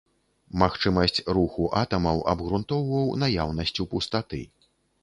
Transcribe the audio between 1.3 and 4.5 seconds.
руху атамаў абгрунтоўваў наяўнасцю пустаты.